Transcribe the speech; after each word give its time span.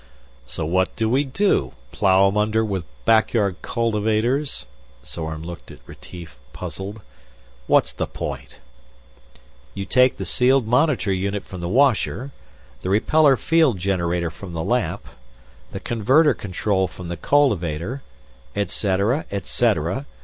"So 0.47 0.65
what 0.65 0.95
do 0.95 1.07
we 1.07 1.23
do 1.23 1.73
plow 1.91 2.27
'em 2.27 2.35
under 2.35 2.65
with 2.65 2.85
back 3.05 3.33
yard 3.33 3.57
cultivators?" 3.61 4.65
Zorn 5.05 5.43
looked 5.43 5.69
at 5.69 5.77
Retief, 5.87 6.39
puzzled. 6.53 7.01
"What's 7.67 7.93
the 7.93 8.07
point?" 8.07 8.57
"You 9.75 9.85
take 9.85 10.17
the 10.17 10.25
sealed 10.25 10.65
monitor 10.65 11.11
unit 11.13 11.43
from 11.45 11.61
the 11.61 11.69
washer, 11.69 12.31
the 12.81 12.89
repeller 12.89 13.37
field 13.37 13.77
generator 13.77 14.31
from 14.31 14.53
the 14.53 14.63
lamp, 14.63 15.07
the 15.69 15.79
converter 15.79 16.33
control 16.33 16.87
from 16.87 17.07
the 17.07 17.15
cultivator, 17.17 18.01
et 18.55 18.71
cetera, 18.71 19.27
et 19.29 19.45
cetera. 19.45 20.07